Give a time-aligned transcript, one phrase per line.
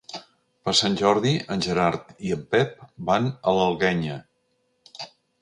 [0.69, 4.19] Per Sant Jordi en Gerard i en Pep van a l'Alguenya.